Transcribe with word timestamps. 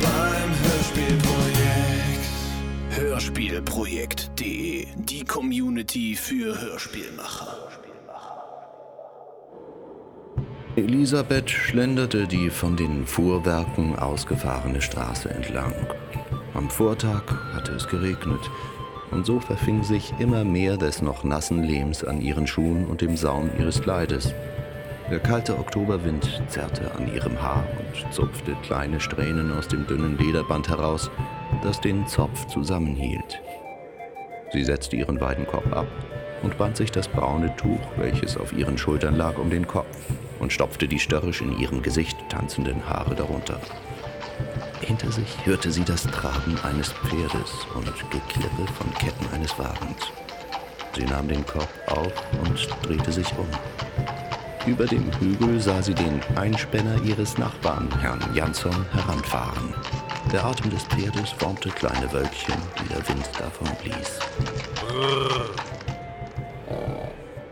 beim 0.00 0.50
Hörspielprojekt. 0.62 2.24
Hörspielprojekt.de, 2.90 4.86
die 4.96 5.24
Community 5.24 6.14
für 6.16 6.60
Hörspielmacher. 6.60 7.64
Elisabeth 10.76 11.50
schlenderte 11.50 12.26
die 12.26 12.50
von 12.50 12.76
den 12.76 13.06
Fuhrwerken 13.06 13.96
ausgefahrene 13.96 14.82
Straße 14.82 15.30
entlang. 15.30 15.72
Am 16.54 16.68
Vortag 16.68 17.22
hatte 17.54 17.72
es 17.72 17.86
geregnet, 17.86 18.50
und 19.12 19.24
so 19.24 19.38
verfing 19.38 19.84
sich 19.84 20.12
immer 20.18 20.44
mehr 20.44 20.76
des 20.76 21.00
noch 21.00 21.22
nassen 21.22 21.62
Lehms 21.62 22.02
an 22.02 22.20
ihren 22.20 22.48
Schuhen 22.48 22.86
und 22.86 23.00
dem 23.00 23.16
Saum 23.16 23.50
ihres 23.58 23.80
Kleides. 23.80 24.34
Der 25.10 25.20
kalte 25.20 25.58
Oktoberwind 25.58 26.42
zerrte 26.48 26.90
an 26.94 27.12
ihrem 27.14 27.40
Haar 27.40 27.66
und 27.78 28.12
zupfte 28.12 28.56
kleine 28.62 29.00
Strähnen 29.00 29.52
aus 29.52 29.68
dem 29.68 29.86
dünnen 29.86 30.16
Lederband 30.16 30.68
heraus, 30.68 31.10
das 31.62 31.80
den 31.80 32.06
Zopf 32.06 32.46
zusammenhielt. 32.46 33.40
Sie 34.52 34.64
setzte 34.64 34.96
ihren 34.96 35.20
Weidenkopf 35.20 35.70
ab 35.72 35.86
und 36.42 36.56
band 36.56 36.78
sich 36.78 36.90
das 36.90 37.08
braune 37.08 37.54
Tuch, 37.56 37.80
welches 37.96 38.38
auf 38.38 38.54
ihren 38.54 38.78
Schultern 38.78 39.16
lag, 39.16 39.36
um 39.36 39.50
den 39.50 39.66
Kopf 39.66 39.96
und 40.40 40.52
stopfte 40.52 40.88
die 40.88 40.98
störrisch 40.98 41.42
in 41.42 41.58
ihrem 41.58 41.82
Gesicht 41.82 42.16
tanzenden 42.30 42.88
Haare 42.88 43.14
darunter. 43.14 43.60
Hinter 44.80 45.12
sich 45.12 45.44
hörte 45.44 45.70
sie 45.70 45.84
das 45.84 46.04
Traben 46.04 46.56
eines 46.62 46.92
Pferdes 46.92 47.66
und 47.74 47.86
Geklirre 48.10 48.66
von 48.74 48.92
Ketten 48.94 49.26
eines 49.34 49.58
Wagens. 49.58 50.12
Sie 50.96 51.04
nahm 51.04 51.28
den 51.28 51.44
Kopf 51.44 51.68
auf 51.88 52.12
und 52.42 52.68
drehte 52.82 53.12
sich 53.12 53.30
um. 53.36 53.48
Über 54.66 54.86
dem 54.86 55.12
Hügel 55.20 55.60
sah 55.60 55.82
sie 55.82 55.92
den 55.94 56.22
Einspänner 56.36 56.98
ihres 57.02 57.36
Nachbarn, 57.36 57.86
Herrn 58.00 58.20
Jansson, 58.34 58.74
heranfahren. 58.92 59.74
Der 60.32 60.42
Atem 60.42 60.70
des 60.70 60.84
Pferdes 60.84 61.32
formte 61.32 61.68
kleine 61.68 62.10
Wölkchen, 62.10 62.56
die 62.80 62.88
der 62.88 63.06
Wind 63.06 63.28
davon 63.38 63.68
blies. 63.82 64.18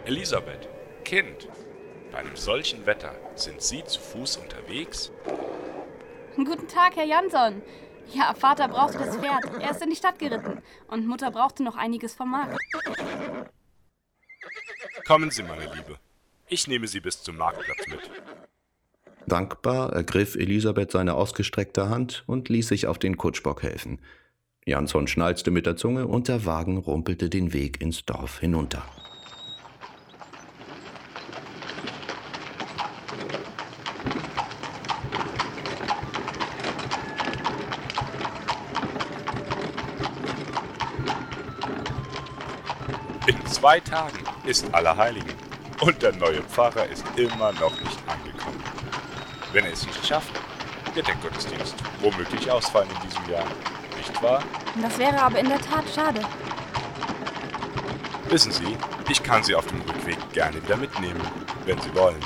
Elisabeth, 0.07 0.71
Kind, 1.05 1.49
bei 2.11 2.19
einem 2.19 2.35
solchen 2.35 2.87
Wetter 2.87 3.15
sind 3.35 3.61
Sie 3.61 3.85
zu 3.85 4.01
Fuß 4.01 4.39
unterwegs? 4.39 5.13
Guten 6.37 6.67
Tag, 6.67 6.97
Herr 6.97 7.05
Jansson. 7.05 7.61
Ja, 8.15 8.33
Vater 8.33 8.69
brauchte 8.69 8.97
das 8.99 9.19
Pferd. 9.19 9.45
Er 9.61 9.71
ist 9.71 9.83
in 9.83 9.91
die 9.91 9.97
Stadt 9.97 10.19
geritten. 10.19 10.63
Und 10.89 11.07
Mutter 11.07 11.31
brauchte 11.31 11.63
noch 11.63 11.77
einiges 11.77 12.15
vom 12.15 12.31
Markt. 12.31 12.59
Kommen 15.07 15.31
Sie, 15.31 15.43
meine 15.43 15.67
Liebe. 15.75 15.99
Ich 16.53 16.69
nehme 16.69 16.87
Sie 16.87 17.01
bis 17.01 17.23
zum 17.23 17.39
Marktplatz 17.39 17.87
mit. 17.89 18.01
Dankbar 19.27 19.95
ergriff 19.95 20.35
Elisabeth 20.35 20.93
seine 20.93 21.15
ausgestreckte 21.15 21.89
Hand 21.89 22.25
und 22.27 22.51
ließ 22.51 22.69
sich 22.69 22.87
auf 22.87 22.99
den 22.99 23.17
Kutschbock 23.17 23.63
helfen. 23.63 24.01
Jansson 24.67 25.09
schnalzte 25.09 25.51
mit 25.51 25.65
der 25.65 25.79
Zunge 25.79 26.07
und 26.07 26.29
der 26.29 26.45
Wagen 26.45 26.77
rumpelte 26.77 27.31
den 27.31 27.55
Weg 27.55 27.81
ins 27.81 28.05
Dorf 28.05 28.41
hinunter. 28.41 28.85
In 43.27 43.47
zwei 43.47 43.81
Tagen 43.81 44.19
ist 44.45 44.75
Allerheiligen 44.75 45.42
und 45.83 46.01
der 46.01 46.15
neue 46.15 46.43
Pfarrer 46.43 46.87
ist 46.87 47.05
immer 47.17 47.53
noch 47.55 47.79
nicht 47.81 47.99
angekommen. 48.07 48.63
Wenn 49.53 49.65
er 49.65 49.73
es 49.73 49.85
nicht 49.85 50.07
schafft, 50.07 50.33
wird 50.95 51.09
der 51.09 51.17
Gottesdienst 51.17 51.75
womöglich 52.01 52.49
ausfallen 52.51 52.89
in 52.95 53.09
diesem 53.09 53.29
Jahr. 53.29 53.47
Nicht 53.97 54.23
wahr? 54.23 54.43
Das 54.81 54.97
wäre 54.99 55.21
aber 55.21 55.41
in 55.41 55.49
der 55.49 55.61
Tat 55.61 55.85
schade. 55.93 56.21
Wissen 58.29 58.53
Sie, 58.53 58.77
ich 59.11 59.23
kann 59.23 59.43
Sie 59.43 59.55
auf 59.57 59.67
dem 59.67 59.81
Rückweg 59.81 60.19
gerne 60.33 60.63
wieder 60.63 60.77
mitnehmen, 60.77 61.21
wenn 61.67 61.81
Sie 61.81 61.93
wollen. 61.95 62.21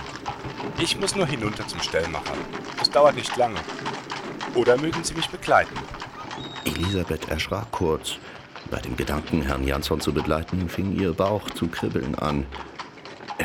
Ich 0.79 1.01
muss 1.01 1.17
nur 1.17 1.27
hinunter 1.27 1.67
zum 1.67 1.81
Stellmacher. 1.81 2.35
Es 2.81 2.91
dauert 2.91 3.17
nicht 3.17 3.35
lange. 3.37 3.59
Oder 4.55 4.77
mögen 4.77 5.03
Sie 5.03 5.15
mich 5.15 5.31
begleiten? 5.31 5.75
Elisabeth 6.65 7.29
erschrak 7.31 7.73
kurz. 7.73 8.17
Bei 8.71 8.81
dem 8.81 8.97
Gedanken, 8.97 9.43
Herrn 9.43 9.67
Jansson 9.67 10.01
zu 10.01 10.13
begleiten, 10.13 10.69
fing 10.69 10.99
ihr 10.99 11.15
Bauch 11.15 11.49
zu 11.51 11.69
kribbeln 11.69 12.15
an. 12.17 12.47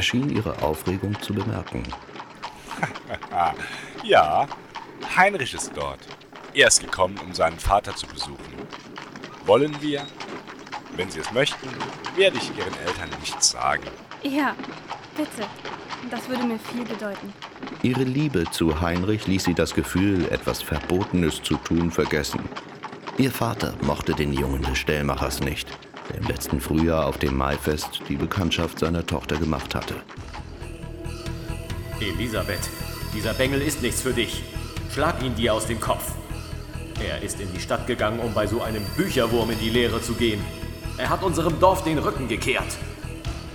Er 0.01 0.03
schien 0.03 0.35
ihre 0.35 0.59
Aufregung 0.63 1.15
zu 1.21 1.31
bemerken. 1.31 1.83
ja, 4.03 4.47
Heinrich 5.15 5.53
ist 5.53 5.73
dort. 5.75 5.99
Er 6.55 6.69
ist 6.69 6.81
gekommen, 6.81 7.19
um 7.23 7.35
seinen 7.35 7.59
Vater 7.59 7.95
zu 7.95 8.07
besuchen. 8.07 8.55
Wollen 9.45 9.79
wir? 9.79 10.01
Wenn 10.95 11.11
Sie 11.11 11.19
es 11.19 11.31
möchten, 11.31 11.69
werde 12.15 12.37
ich 12.37 12.49
Ihren 12.57 12.73
Eltern 12.83 13.11
nichts 13.19 13.51
sagen. 13.51 13.83
Ja, 14.23 14.55
bitte. 15.15 15.47
Das 16.09 16.27
würde 16.27 16.45
mir 16.45 16.57
viel 16.57 16.83
bedeuten. 16.83 17.31
Ihre 17.83 18.03
Liebe 18.03 18.45
zu 18.49 18.81
Heinrich 18.81 19.27
ließ 19.27 19.43
sie 19.43 19.53
das 19.53 19.75
Gefühl, 19.75 20.27
etwas 20.31 20.63
Verbotenes 20.63 21.43
zu 21.43 21.57
tun, 21.57 21.91
vergessen. 21.91 22.41
Ihr 23.19 23.29
Vater 23.29 23.75
mochte 23.83 24.15
den 24.15 24.33
Jungen 24.33 24.63
des 24.63 24.79
Stellmachers 24.79 25.41
nicht, 25.41 25.67
im 26.21 26.27
letzten 26.27 26.61
Frühjahr 26.61 27.07
auf 27.07 27.17
dem 27.17 27.35
Maifest 27.35 28.01
die 28.07 28.15
Bekanntschaft 28.15 28.79
seiner 28.79 29.05
Tochter 29.05 29.37
gemacht 29.37 29.73
hatte. 29.73 29.95
Elisabeth, 31.99 32.69
dieser 33.13 33.33
Bengel 33.33 33.61
ist 33.61 33.81
nichts 33.81 34.01
für 34.01 34.13
dich. 34.13 34.43
Schlag 34.93 35.23
ihn 35.23 35.35
dir 35.35 35.53
aus 35.53 35.65
dem 35.65 35.79
Kopf. 35.79 36.13
Er 37.03 37.21
ist 37.23 37.39
in 37.39 37.51
die 37.53 37.59
Stadt 37.59 37.87
gegangen, 37.87 38.19
um 38.19 38.33
bei 38.33 38.45
so 38.45 38.61
einem 38.61 38.83
Bücherwurm 38.95 39.51
in 39.51 39.59
die 39.59 39.69
Lehre 39.69 40.01
zu 40.01 40.13
gehen. 40.13 40.43
Er 40.97 41.09
hat 41.09 41.23
unserem 41.23 41.59
Dorf 41.59 41.83
den 41.83 41.97
Rücken 41.97 42.27
gekehrt. 42.27 42.77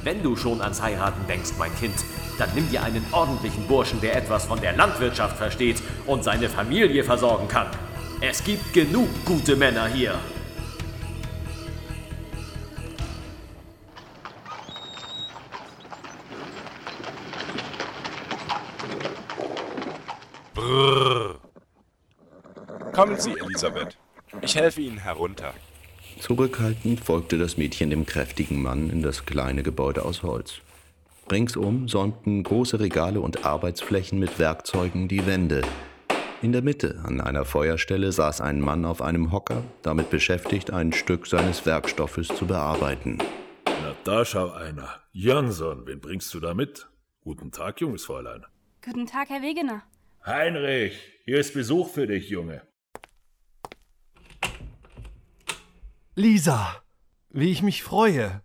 Wenn 0.02 0.22
du 0.22 0.36
schon 0.36 0.60
ans 0.60 0.82
Heiraten 0.82 1.26
denkst, 1.28 1.52
mein 1.58 1.74
Kind, 1.76 1.94
dann 2.38 2.48
nimm 2.54 2.68
dir 2.70 2.82
einen 2.82 3.04
ordentlichen 3.12 3.66
Burschen, 3.66 4.00
der 4.00 4.16
etwas 4.16 4.44
von 4.44 4.60
der 4.60 4.76
Landwirtschaft 4.76 5.36
versteht 5.36 5.82
und 6.06 6.24
seine 6.24 6.48
Familie 6.48 7.04
versorgen 7.04 7.48
kann. 7.48 7.68
Es 8.20 8.42
gibt 8.42 8.72
genug 8.72 9.08
gute 9.24 9.56
Männer 9.56 9.86
hier. 9.86 10.18
Kommen 22.96 23.20
Sie, 23.20 23.34
Elisabeth. 23.38 23.98
Ich 24.40 24.56
helfe 24.56 24.80
Ihnen 24.80 24.96
herunter. 24.96 25.52
Zurückhaltend 26.18 26.98
folgte 27.00 27.36
das 27.36 27.58
Mädchen 27.58 27.90
dem 27.90 28.06
kräftigen 28.06 28.62
Mann 28.62 28.88
in 28.88 29.02
das 29.02 29.26
kleine 29.26 29.62
Gebäude 29.62 30.02
aus 30.02 30.22
Holz. 30.22 30.62
Ringsum 31.30 31.88
säumten 31.88 32.42
große 32.42 32.80
Regale 32.80 33.20
und 33.20 33.44
Arbeitsflächen 33.44 34.18
mit 34.18 34.38
Werkzeugen 34.38 35.08
die 35.08 35.26
Wände. 35.26 35.60
In 36.40 36.52
der 36.52 36.62
Mitte, 36.62 37.02
an 37.04 37.20
einer 37.20 37.44
Feuerstelle, 37.44 38.12
saß 38.12 38.40
ein 38.40 38.62
Mann 38.62 38.86
auf 38.86 39.02
einem 39.02 39.30
Hocker, 39.30 39.62
damit 39.82 40.08
beschäftigt, 40.08 40.70
ein 40.70 40.94
Stück 40.94 41.26
seines 41.26 41.66
Werkstoffes 41.66 42.28
zu 42.28 42.46
bearbeiten. 42.46 43.18
Na, 43.66 43.94
da 44.04 44.24
schau 44.24 44.52
einer. 44.52 45.02
Jansson, 45.12 45.86
wen 45.86 46.00
bringst 46.00 46.32
du 46.32 46.40
da 46.40 46.54
mit? 46.54 46.88
Guten 47.20 47.52
Tag, 47.52 47.78
junges 47.82 48.06
Fräulein. 48.06 48.46
Guten 48.82 49.04
Tag, 49.04 49.28
Herr 49.28 49.42
Wegener. 49.42 49.82
Heinrich, 50.24 50.98
hier 51.26 51.40
ist 51.40 51.52
Besuch 51.52 51.90
für 51.90 52.06
dich, 52.06 52.30
Junge. 52.30 52.62
Lisa, 56.18 56.82
wie 57.28 57.50
ich 57.50 57.62
mich 57.62 57.82
freue. 57.82 58.40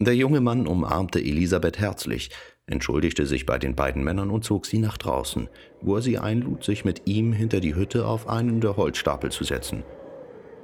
Der 0.00 0.16
junge 0.16 0.40
Mann 0.40 0.66
umarmte 0.66 1.18
Elisabeth 1.20 1.78
herzlich, 1.78 2.30
entschuldigte 2.64 3.26
sich 3.26 3.44
bei 3.44 3.58
den 3.58 3.74
beiden 3.76 4.02
Männern 4.02 4.30
und 4.30 4.42
zog 4.42 4.64
sie 4.64 4.78
nach 4.78 4.96
draußen, 4.96 5.50
wo 5.82 5.96
er 5.96 6.00
sie 6.00 6.16
einlud, 6.16 6.64
sich 6.64 6.86
mit 6.86 7.02
ihm 7.04 7.34
hinter 7.34 7.60
die 7.60 7.74
Hütte 7.74 8.06
auf 8.06 8.26
einen 8.26 8.62
der 8.62 8.78
Holzstapel 8.78 9.30
zu 9.30 9.44
setzen. 9.44 9.84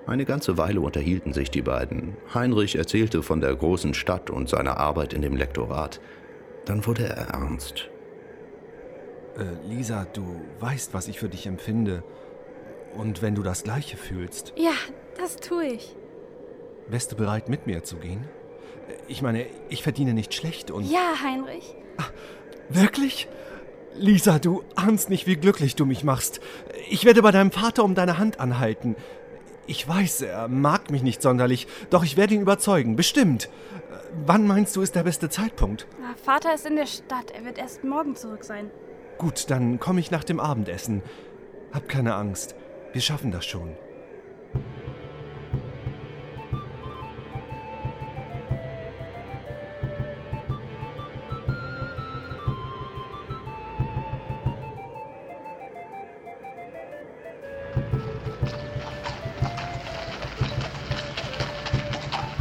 Eine 0.06 0.24
ganze 0.24 0.56
Weile 0.56 0.80
unterhielten 0.80 1.34
sich 1.34 1.50
die 1.50 1.60
beiden. 1.60 2.16
Heinrich 2.32 2.76
erzählte 2.76 3.22
von 3.22 3.42
der 3.42 3.54
großen 3.54 3.92
Stadt 3.92 4.30
und 4.30 4.48
seiner 4.48 4.78
Arbeit 4.78 5.12
in 5.12 5.20
dem 5.20 5.36
Lektorat. 5.36 6.00
Dann 6.64 6.86
wurde 6.86 7.04
er 7.06 7.34
ernst. 7.34 7.90
Äh, 9.36 9.68
Lisa, 9.68 10.06
du 10.06 10.40
weißt, 10.60 10.94
was 10.94 11.06
ich 11.06 11.18
für 11.18 11.28
dich 11.28 11.46
empfinde. 11.46 12.02
Und 12.96 13.20
wenn 13.20 13.34
du 13.34 13.42
das 13.42 13.62
Gleiche 13.62 13.98
fühlst, 13.98 14.54
Ja, 14.56 14.72
das 15.18 15.36
tue 15.36 15.66
ich. 15.66 15.94
Wärst 16.88 17.12
du 17.12 17.16
bereit, 17.16 17.48
mit 17.48 17.66
mir 17.66 17.84
zu 17.84 17.96
gehen? 17.96 18.24
Ich 19.08 19.22
meine, 19.22 19.46
ich 19.68 19.82
verdiene 19.82 20.14
nicht 20.14 20.34
schlecht 20.34 20.70
und. 20.70 20.90
Ja, 20.90 21.22
Heinrich. 21.22 21.74
Wirklich? 22.68 23.28
Lisa, 23.96 24.38
du 24.38 24.64
ahnst 24.74 25.08
nicht, 25.08 25.26
wie 25.26 25.36
glücklich 25.36 25.76
du 25.76 25.86
mich 25.86 26.02
machst. 26.02 26.40
Ich 26.88 27.04
werde 27.04 27.22
bei 27.22 27.30
deinem 27.30 27.52
Vater 27.52 27.84
um 27.84 27.94
deine 27.94 28.18
Hand 28.18 28.40
anhalten. 28.40 28.96
Ich 29.66 29.86
weiß, 29.86 30.22
er 30.22 30.48
mag 30.48 30.90
mich 30.90 31.02
nicht 31.02 31.22
sonderlich, 31.22 31.66
doch 31.90 32.04
ich 32.04 32.16
werde 32.16 32.34
ihn 32.34 32.42
überzeugen, 32.42 32.96
bestimmt. 32.96 33.44
Äh, 33.44 33.96
Wann 34.26 34.46
meinst 34.46 34.76
du, 34.76 34.82
ist 34.82 34.94
der 34.94 35.04
beste 35.04 35.30
Zeitpunkt? 35.30 35.86
Na, 36.00 36.14
Vater 36.22 36.54
ist 36.54 36.66
in 36.66 36.76
der 36.76 36.86
Stadt. 36.86 37.30
Er 37.30 37.44
wird 37.44 37.58
erst 37.58 37.82
morgen 37.84 38.14
zurück 38.14 38.44
sein. 38.44 38.70
Gut, 39.18 39.50
dann 39.50 39.78
komme 39.80 40.00
ich 40.00 40.10
nach 40.10 40.24
dem 40.24 40.40
Abendessen. 40.40 41.02
Hab 41.72 41.88
keine 41.88 42.14
Angst. 42.14 42.54
Wir 42.92 43.00
schaffen 43.00 43.30
das 43.30 43.44
schon. 43.46 43.76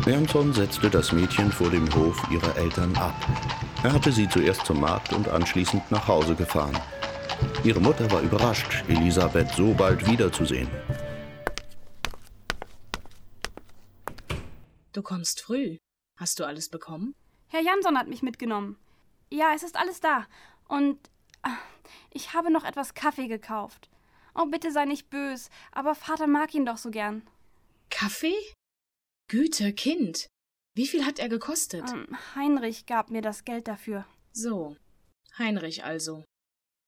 Jansson 0.06 0.52
setzte 0.52 0.90
das 0.90 1.14
Mädchen 1.14 1.50
vor 1.50 1.70
dem 1.70 1.88
Hof 1.96 2.22
ihrer 2.30 2.58
Eltern 2.58 2.94
ab. 2.98 3.16
Er 3.84 3.94
hatte 3.94 4.12
sie 4.12 4.28
zuerst 4.28 4.66
zum 4.66 4.82
Markt 4.82 5.14
und 5.14 5.30
anschließend 5.30 5.90
nach 5.92 6.06
Hause 6.10 6.36
gefahren. 6.36 6.78
Ihre 7.64 7.80
Mutter 7.80 8.12
war 8.12 8.22
überrascht, 8.22 8.84
Elisabeth 8.90 9.52
so 9.52 9.74
bald 9.74 10.06
wiederzusehen. 10.06 10.70
Du 14.92 15.02
kommst 15.02 15.40
früh. 15.42 15.78
Hast 16.18 16.38
du 16.38 16.44
alles 16.44 16.68
bekommen? 16.68 17.16
Herr 17.48 17.62
Jansson 17.62 17.98
hat 17.98 18.10
mich 18.10 18.22
mitgenommen. 18.22 18.78
Ja, 19.32 19.54
es 19.56 19.64
ist 19.64 19.78
alles 19.78 20.02
da. 20.02 20.26
Und 20.68 20.98
äh, 21.44 21.50
ich 22.12 22.34
habe 22.34 22.52
noch 22.52 22.66
etwas 22.66 22.94
Kaffee 22.94 23.30
gekauft. 23.30 23.90
Oh, 24.36 24.48
bitte 24.48 24.74
sei 24.74 24.84
nicht 24.84 25.10
bös, 25.10 25.50
aber 25.72 25.96
Vater 25.96 26.28
mag 26.28 26.54
ihn 26.54 26.66
doch 26.66 26.78
so 26.78 26.92
gern. 26.92 27.22
Kaffee? 27.90 28.36
Güte, 29.28 29.74
Kind. 29.74 30.28
Wie 30.76 30.88
viel 30.88 31.06
hat 31.06 31.20
er 31.20 31.30
gekostet? 31.30 31.84
Ähm, 31.92 32.08
Heinrich 32.36 32.86
gab 32.86 33.12
mir 33.12 33.22
das 33.22 33.46
Geld 33.46 33.68
dafür. 33.68 34.06
So, 34.32 34.76
Heinrich 35.38 35.84
also. 35.84 36.24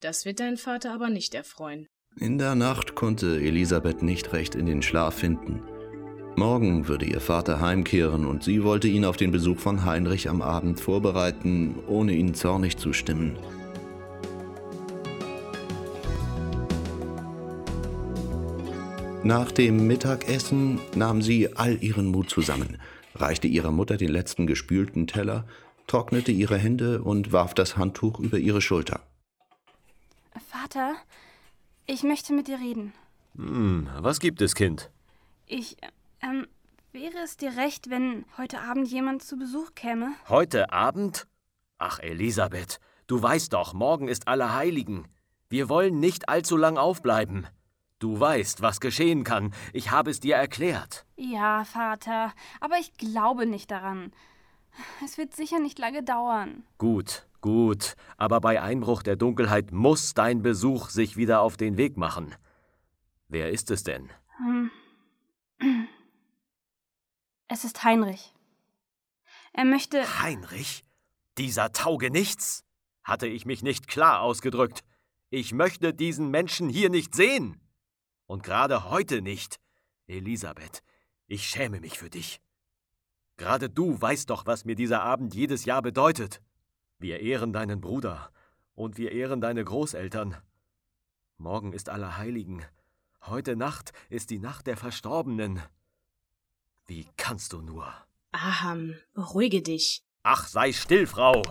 Das 0.02 0.26
wird 0.26 0.40
dein 0.40 0.58
Vater 0.58 0.94
aber 0.94 1.10
nicht 1.10 1.34
erfreuen. 1.34 1.88
In 2.18 2.38
der 2.38 2.56
Nacht 2.56 2.96
konnte 2.96 3.40
Elisabeth 3.40 4.02
nicht 4.02 4.34
recht 4.34 4.56
in 4.56 4.66
den 4.66 4.82
Schlaf 4.82 5.16
finden. 5.16 5.62
Morgen 6.38 6.88
würde 6.88 7.06
ihr 7.06 7.22
Vater 7.22 7.62
heimkehren 7.62 8.26
und 8.26 8.44
sie 8.44 8.64
wollte 8.64 8.88
ihn 8.88 9.06
auf 9.06 9.18
den 9.18 9.32
Besuch 9.32 9.60
von 9.60 9.86
Heinrich 9.86 10.30
am 10.30 10.42
Abend 10.42 10.80
vorbereiten, 10.80 11.80
ohne 11.88 12.14
ihn 12.14 12.34
zornig 12.34 12.78
zu 12.78 12.94
stimmen. 12.94 13.38
Nach 19.25 19.51
dem 19.51 19.88
Mittagessen 19.88 20.80
nahm 20.94 21.24
sie 21.24 21.57
all 21.57 21.83
ihren 21.83 22.12
Mut 22.12 22.30
zusammen, 22.30 22.80
reichte 23.16 23.48
ihrer 23.48 23.72
Mutter 23.72 23.98
den 23.98 24.10
letzten 24.10 24.45
gespülten 24.45 25.07
Teller, 25.07 25.48
trocknete 25.88 26.31
ihre 26.31 26.60
Hände 26.60 27.01
und 27.01 27.31
warf 27.31 27.56
das 27.56 27.75
Handtuch 27.75 28.19
über 28.19 28.38
ihre 28.38 28.62
Schulter. 28.62 29.01
Vater, 30.48 30.94
ich 31.88 32.04
möchte 32.04 32.33
mit 32.33 32.48
dir 32.48 32.60
reden. 32.60 32.94
Hm, 33.36 33.89
was 33.98 34.19
gibt 34.19 34.44
es, 34.44 34.54
Kind? 34.54 34.92
Ich, 35.48 35.75
ähm, 36.22 36.45
wäre 36.92 37.18
es 37.24 37.36
dir 37.36 37.57
recht, 37.57 37.89
wenn 37.89 38.25
heute 38.38 38.60
Abend 38.60 38.92
jemand 38.92 39.24
zu 39.24 39.38
Besuch 39.38 39.74
käme? 39.74 40.12
Heute 40.30 40.72
Abend? 40.72 41.25
Ach, 41.80 41.98
Elisabeth, 41.98 42.80
du 43.07 43.19
weißt 43.24 43.54
doch, 43.54 43.74
morgen 43.74 44.07
ist 44.07 44.27
Allerheiligen. 44.27 45.07
Wir 45.50 45.68
wollen 45.68 46.00
nicht 46.00 46.30
allzu 46.30 46.57
lang 46.57 46.77
aufbleiben. 46.77 47.48
Du 48.06 48.19
weißt, 48.19 48.62
was 48.62 48.80
geschehen 48.80 49.24
kann. 49.24 49.52
Ich 49.74 49.90
habe 49.90 50.12
es 50.12 50.19
dir 50.19 50.36
erklärt. 50.36 51.07
Ja, 51.16 51.66
Vater, 51.66 52.34
aber 52.60 52.78
ich 52.78 52.94
glaube 52.98 53.48
nicht 53.48 53.72
daran. 53.72 54.13
Es 55.04 55.18
wird 55.18 55.36
sicher 55.36 55.57
nicht 55.57 55.80
lange 55.80 56.04
dauern. 56.04 56.68
Gut, 56.78 57.25
gut, 57.42 57.96
aber 58.16 58.42
bei 58.42 58.62
Einbruch 58.62 59.02
der 59.02 59.16
Dunkelheit 59.16 59.72
muss 59.72 60.13
dein 60.13 60.44
Besuch 60.44 60.90
sich 60.90 61.18
wieder 61.18 61.42
auf 61.42 61.57
den 61.57 61.78
Weg 61.78 61.98
machen. 61.98 62.36
Wer 63.28 63.50
ist 63.50 63.72
es 63.72 63.84
denn? 63.84 64.12
Hm. 64.38 64.69
Es 67.48 67.63
ist 67.63 67.84
Heinrich. 67.84 68.36
Er 69.51 69.66
möchte. 69.66 70.22
Heinrich? 70.22 70.86
Dieser 71.40 71.74
Taugenichts? 71.74 72.63
Hatte 73.04 73.25
ich 73.25 73.48
mich 73.48 73.63
nicht 73.63 73.88
klar 73.88 74.22
ausgedrückt. 74.22 74.84
Ich 75.31 75.54
möchte 75.54 75.92
diesen 75.92 76.30
Menschen 76.30 76.69
hier 76.69 76.92
nicht 76.92 77.16
sehen. 77.16 77.60
Und 78.25 78.44
gerade 78.44 78.89
heute 78.89 79.22
nicht. 79.22 79.60
Elisabeth, 80.07 80.83
ich 81.27 81.48
schäme 81.48 81.80
mich 81.80 81.98
für 81.98 82.10
dich. 82.10 82.42
Gerade 83.38 83.69
du 83.69 84.00
weißt 84.00 84.30
doch, 84.30 84.45
was 84.45 84.66
mir 84.66 84.75
dieser 84.75 85.01
Abend 85.04 85.36
jedes 85.36 85.66
Jahr 85.66 85.81
bedeutet. 85.81 86.42
Wir 87.00 87.19
ehren 87.19 87.54
deinen 87.54 87.81
Bruder 87.81 88.31
und 88.74 88.98
wir 88.98 89.12
ehren 89.12 89.42
deine 89.42 89.63
Großeltern. 89.63 90.38
Morgen 91.38 91.74
ist 91.74 91.89
Allerheiligen. 91.89 92.63
Heute 93.22 93.56
Nacht 93.56 93.92
ist 94.10 94.30
die 94.30 94.39
Nacht 94.39 94.68
der 94.68 94.77
Verstorbenen. 94.77 95.62
Wie 96.86 97.07
kannst 97.18 97.54
du 97.54 97.62
nur? 97.62 97.92
Aham, 98.31 98.95
beruhige 99.13 99.62
dich. 99.62 100.04
Ach, 100.24 100.48
sei 100.48 100.72
still, 100.72 101.07
Frau. 101.07 101.42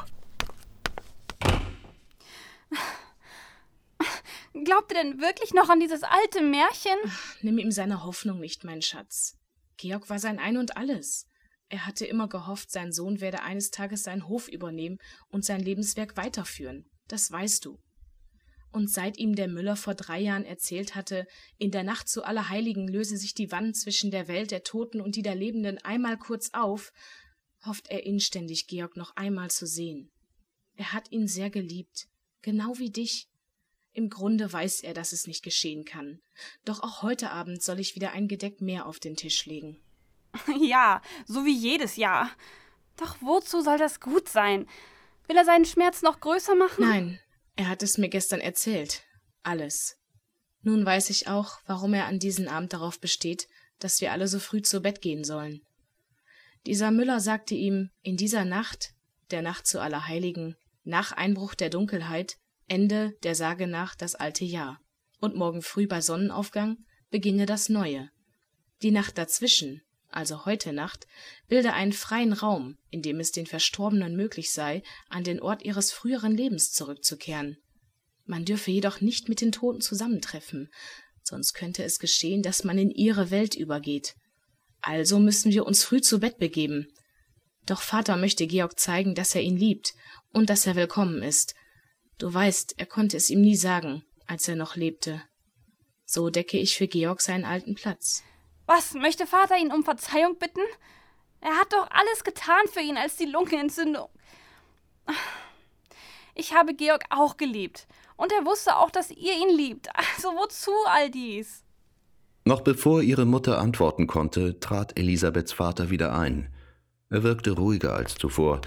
Glaubt 4.64 4.92
ihr 4.92 5.02
denn 5.02 5.20
wirklich 5.20 5.52
noch 5.52 5.68
an 5.68 5.80
dieses 5.80 6.02
alte 6.02 6.40
Märchen? 6.42 6.98
Nimm 7.42 7.58
ihm 7.58 7.70
seine 7.70 8.04
Hoffnung 8.04 8.40
nicht, 8.40 8.64
mein 8.64 8.82
Schatz. 8.82 9.36
Georg 9.76 10.08
war 10.08 10.18
sein 10.18 10.38
Ein 10.38 10.56
und 10.56 10.76
alles. 10.76 11.26
Er 11.68 11.86
hatte 11.86 12.06
immer 12.06 12.28
gehofft, 12.28 12.70
sein 12.70 12.92
Sohn 12.92 13.20
werde 13.20 13.42
eines 13.42 13.70
Tages 13.70 14.04
seinen 14.04 14.28
Hof 14.28 14.48
übernehmen 14.48 14.98
und 15.28 15.44
sein 15.44 15.60
Lebenswerk 15.60 16.16
weiterführen. 16.16 16.88
Das 17.08 17.30
weißt 17.30 17.64
du. 17.64 17.78
Und 18.70 18.90
seit 18.90 19.18
ihm 19.18 19.34
der 19.34 19.48
Müller 19.48 19.76
vor 19.76 19.94
drei 19.94 20.20
Jahren 20.20 20.44
erzählt 20.44 20.94
hatte, 20.94 21.26
in 21.58 21.70
der 21.70 21.84
Nacht 21.84 22.08
zu 22.08 22.24
Allerheiligen 22.24 22.88
löse 22.88 23.16
sich 23.16 23.34
die 23.34 23.52
Wand 23.52 23.76
zwischen 23.76 24.10
der 24.10 24.28
Welt 24.28 24.50
der 24.50 24.62
Toten 24.62 25.00
und 25.00 25.16
die 25.16 25.22
der 25.22 25.34
Lebenden 25.34 25.78
einmal 25.78 26.18
kurz 26.18 26.50
auf, 26.52 26.92
hofft 27.64 27.88
er 27.88 28.04
inständig, 28.04 28.66
Georg 28.66 28.96
noch 28.96 29.14
einmal 29.16 29.50
zu 29.50 29.66
sehen. 29.66 30.10
Er 30.76 30.92
hat 30.92 31.12
ihn 31.12 31.28
sehr 31.28 31.50
geliebt, 31.50 32.08
genau 32.42 32.78
wie 32.78 32.90
dich. 32.90 33.28
Im 33.94 34.10
Grunde 34.10 34.52
weiß 34.52 34.80
er, 34.80 34.92
dass 34.92 35.12
es 35.12 35.28
nicht 35.28 35.44
geschehen 35.44 35.84
kann. 35.84 36.20
Doch 36.64 36.82
auch 36.82 37.02
heute 37.02 37.30
Abend 37.30 37.62
soll 37.62 37.78
ich 37.78 37.94
wieder 37.94 38.10
ein 38.10 38.26
Gedeck 38.26 38.60
mehr 38.60 38.86
auf 38.86 38.98
den 38.98 39.16
Tisch 39.16 39.46
legen. 39.46 39.80
Ja, 40.60 41.00
so 41.26 41.44
wie 41.44 41.56
jedes 41.56 41.94
Jahr. 41.94 42.28
Doch 42.96 43.16
wozu 43.20 43.60
soll 43.60 43.78
das 43.78 44.00
gut 44.00 44.28
sein? 44.28 44.66
Will 45.28 45.36
er 45.36 45.44
seinen 45.44 45.64
Schmerz 45.64 46.02
noch 46.02 46.18
größer 46.18 46.56
machen? 46.56 46.84
Nein, 46.84 47.20
er 47.54 47.68
hat 47.68 47.84
es 47.84 47.96
mir 47.96 48.08
gestern 48.08 48.40
erzählt. 48.40 49.04
Alles. 49.44 49.96
Nun 50.62 50.84
weiß 50.84 51.10
ich 51.10 51.28
auch, 51.28 51.58
warum 51.66 51.94
er 51.94 52.06
an 52.06 52.18
diesem 52.18 52.48
Abend 52.48 52.72
darauf 52.72 52.98
besteht, 52.98 53.46
dass 53.78 54.00
wir 54.00 54.10
alle 54.10 54.26
so 54.26 54.40
früh 54.40 54.60
zu 54.60 54.80
Bett 54.80 55.02
gehen 55.02 55.22
sollen. 55.22 55.60
Dieser 56.66 56.90
Müller 56.90 57.20
sagte 57.20 57.54
ihm, 57.54 57.90
in 58.02 58.16
dieser 58.16 58.44
Nacht, 58.44 58.94
der 59.30 59.42
Nacht 59.42 59.68
zu 59.68 59.80
Allerheiligen, 59.80 60.56
nach 60.82 61.12
Einbruch 61.12 61.54
der 61.54 61.70
Dunkelheit, 61.70 62.38
Ende 62.68 63.16
der 63.22 63.34
Sage 63.34 63.66
nach 63.66 63.94
das 63.94 64.14
alte 64.14 64.44
Jahr. 64.44 64.80
Und 65.20 65.36
morgen 65.36 65.62
früh 65.62 65.86
bei 65.86 66.00
Sonnenaufgang 66.00 66.78
beginne 67.10 67.46
das 67.46 67.68
neue. 67.68 68.10
Die 68.82 68.90
Nacht 68.90 69.18
dazwischen, 69.18 69.82
also 70.08 70.44
heute 70.44 70.72
Nacht, 70.72 71.06
bilde 71.48 71.72
einen 71.72 71.92
freien 71.92 72.32
Raum, 72.32 72.76
in 72.90 73.02
dem 73.02 73.20
es 73.20 73.32
den 73.32 73.46
Verstorbenen 73.46 74.16
möglich 74.16 74.52
sei, 74.52 74.82
an 75.08 75.24
den 75.24 75.40
Ort 75.40 75.62
ihres 75.64 75.92
früheren 75.92 76.36
Lebens 76.36 76.72
zurückzukehren. 76.72 77.56
Man 78.24 78.44
dürfe 78.44 78.70
jedoch 78.70 79.00
nicht 79.00 79.28
mit 79.28 79.40
den 79.40 79.52
Toten 79.52 79.80
zusammentreffen, 79.80 80.70
sonst 81.22 81.54
könnte 81.54 81.84
es 81.84 81.98
geschehen, 81.98 82.42
dass 82.42 82.64
man 82.64 82.78
in 82.78 82.90
ihre 82.90 83.30
Welt 83.30 83.54
übergeht. 83.54 84.14
Also 84.80 85.18
müssen 85.18 85.52
wir 85.52 85.66
uns 85.66 85.82
früh 85.82 86.00
zu 86.00 86.20
Bett 86.20 86.38
begeben. 86.38 86.88
Doch 87.66 87.80
Vater 87.80 88.16
möchte 88.16 88.46
Georg 88.46 88.78
zeigen, 88.78 89.14
dass 89.14 89.34
er 89.34 89.42
ihn 89.42 89.56
liebt 89.56 89.94
und 90.32 90.50
dass 90.50 90.66
er 90.66 90.76
willkommen 90.76 91.22
ist, 91.22 91.54
Du 92.18 92.32
weißt, 92.32 92.74
er 92.78 92.86
konnte 92.86 93.16
es 93.16 93.30
ihm 93.30 93.40
nie 93.40 93.56
sagen, 93.56 94.04
als 94.26 94.48
er 94.48 94.56
noch 94.56 94.76
lebte. 94.76 95.22
So 96.06 96.30
decke 96.30 96.58
ich 96.58 96.76
für 96.76 96.86
Georg 96.86 97.20
seinen 97.20 97.44
alten 97.44 97.74
Platz. 97.74 98.22
Was, 98.66 98.94
möchte 98.94 99.26
Vater 99.26 99.56
ihn 99.58 99.72
um 99.72 99.84
Verzeihung 99.84 100.38
bitten? 100.38 100.60
Er 101.40 101.56
hat 101.56 101.72
doch 101.72 101.90
alles 101.90 102.24
getan 102.24 102.66
für 102.70 102.80
ihn 102.80 102.96
als 102.96 103.16
die 103.16 103.26
Lungenentzündung. 103.26 104.08
Ich 106.34 106.54
habe 106.54 106.74
Georg 106.74 107.04
auch 107.10 107.36
geliebt. 107.36 107.86
Und 108.16 108.32
er 108.32 108.44
wusste 108.44 108.76
auch, 108.76 108.90
dass 108.90 109.10
ihr 109.10 109.34
ihn 109.34 109.56
liebt. 109.56 109.88
Also 109.94 110.28
wozu 110.30 110.72
all 110.86 111.10
dies? 111.10 111.64
Noch 112.44 112.60
bevor 112.60 113.02
ihre 113.02 113.24
Mutter 113.24 113.58
antworten 113.58 114.06
konnte, 114.06 114.60
trat 114.60 114.98
Elisabeths 114.98 115.52
Vater 115.52 115.90
wieder 115.90 116.14
ein. 116.14 116.52
Er 117.10 117.22
wirkte 117.22 117.52
ruhiger 117.52 117.94
als 117.94 118.16
zuvor. 118.16 118.60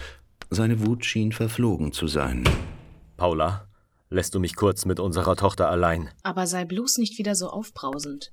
Seine 0.49 0.85
Wut 0.85 1.05
schien 1.05 1.31
verflogen 1.31 1.91
zu 1.91 2.07
sein. 2.07 2.43
Paula, 3.17 3.67
lässt 4.09 4.35
du 4.35 4.39
mich 4.39 4.55
kurz 4.55 4.85
mit 4.85 4.99
unserer 4.99 5.35
Tochter 5.35 5.69
allein? 5.69 6.09
Aber 6.23 6.45
sei 6.45 6.65
bloß 6.65 6.99
nicht 6.99 7.17
wieder 7.17 7.35
so 7.35 7.49
aufbrausend. 7.49 8.31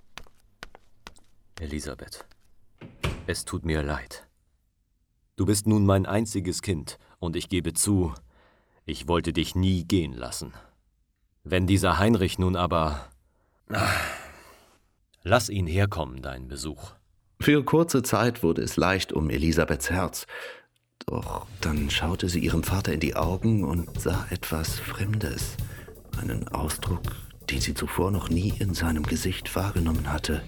Elisabeth, 1.58 2.24
es 3.26 3.44
tut 3.44 3.64
mir 3.64 3.82
leid. 3.82 4.26
Du 5.36 5.46
bist 5.46 5.66
nun 5.66 5.86
mein 5.86 6.06
einziges 6.06 6.62
Kind, 6.62 6.98
und 7.18 7.34
ich 7.34 7.48
gebe 7.48 7.72
zu, 7.72 8.12
ich 8.84 9.08
wollte 9.08 9.32
dich 9.32 9.54
nie 9.54 9.84
gehen 9.84 10.12
lassen. 10.12 10.52
Wenn 11.42 11.66
dieser 11.66 11.98
Heinrich 11.98 12.38
nun 12.38 12.54
aber. 12.54 13.08
Lass 15.22 15.48
ihn 15.48 15.66
herkommen, 15.66 16.20
deinen 16.20 16.48
Besuch. 16.48 16.92
Für 17.40 17.64
kurze 17.64 18.02
Zeit 18.02 18.42
wurde 18.42 18.62
es 18.62 18.76
leicht 18.76 19.12
um 19.12 19.30
Elisabeths 19.30 19.90
Herz. 19.90 20.26
Doch 21.06 21.46
dann 21.60 21.90
schaute 21.90 22.28
sie 22.28 22.40
ihrem 22.40 22.62
Vater 22.62 22.92
in 22.92 23.00
die 23.00 23.16
Augen 23.16 23.64
und 23.64 24.00
sah 24.00 24.26
etwas 24.30 24.78
Fremdes. 24.78 25.56
Einen 26.20 26.48
Ausdruck, 26.48 27.02
den 27.50 27.60
sie 27.60 27.74
zuvor 27.74 28.10
noch 28.10 28.30
nie 28.30 28.54
in 28.58 28.74
seinem 28.74 29.02
Gesicht 29.02 29.54
wahrgenommen 29.54 30.12
hatte. 30.12 30.42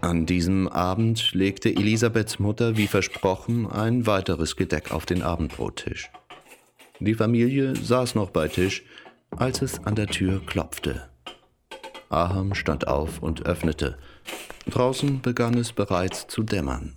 An 0.00 0.24
diesem 0.24 0.68
Abend 0.68 1.32
legte 1.34 1.68
Elisabeths 1.68 2.38
Mutter 2.38 2.76
wie 2.76 2.86
versprochen 2.86 3.66
ein 3.66 4.06
weiteres 4.06 4.54
Gedeck 4.56 4.92
auf 4.92 5.04
den 5.04 5.22
Abendbrottisch. 5.22 6.10
Die 7.00 7.14
Familie 7.14 7.74
saß 7.74 8.14
noch 8.14 8.30
bei 8.30 8.48
Tisch, 8.48 8.84
als 9.30 9.62
es 9.62 9.84
an 9.84 9.96
der 9.96 10.06
Tür 10.06 10.40
klopfte. 10.46 11.08
Aham 12.08 12.54
stand 12.54 12.86
auf 12.86 13.20
und 13.20 13.46
öffnete. 13.46 13.98
Draußen 14.70 15.20
begann 15.20 15.54
es 15.58 15.72
bereits 15.72 16.26
zu 16.28 16.42
dämmern. 16.42 16.94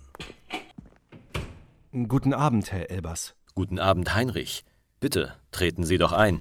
Guten 1.92 2.32
Abend, 2.32 2.70
Herr 2.70 2.88
Elbers. 2.88 3.34
Guten 3.56 3.80
Abend, 3.80 4.14
Heinrich. 4.14 4.64
Bitte, 5.00 5.34
treten 5.50 5.82
Sie 5.82 5.98
doch 5.98 6.12
ein. 6.12 6.40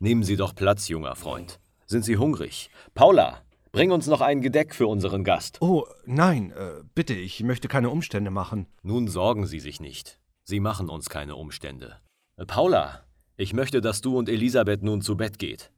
Nehmen 0.00 0.24
Sie 0.24 0.34
doch 0.34 0.56
Platz, 0.56 0.88
junger 0.88 1.14
Freund. 1.14 1.60
Sind 1.86 2.04
Sie 2.04 2.16
hungrig? 2.16 2.68
Paula, 2.94 3.42
bring 3.70 3.92
uns 3.92 4.08
noch 4.08 4.20
ein 4.20 4.40
Gedeck 4.40 4.74
für 4.74 4.88
unseren 4.88 5.22
Gast. 5.22 5.62
Oh, 5.62 5.86
nein, 6.04 6.50
äh, 6.50 6.82
bitte, 6.96 7.14
ich 7.14 7.44
möchte 7.44 7.68
keine 7.68 7.90
Umstände 7.90 8.32
machen. 8.32 8.66
Nun 8.82 9.06
sorgen 9.06 9.46
Sie 9.46 9.60
sich 9.60 9.78
nicht. 9.78 10.18
Sie 10.42 10.58
machen 10.58 10.88
uns 10.88 11.08
keine 11.08 11.36
Umstände. 11.36 12.00
Äh, 12.36 12.44
Paula, 12.44 13.04
ich 13.36 13.52
möchte, 13.52 13.80
dass 13.80 14.00
du 14.00 14.18
und 14.18 14.28
Elisabeth 14.28 14.82
nun 14.82 15.00
zu 15.00 15.16
Bett 15.16 15.38
geht. 15.38 15.70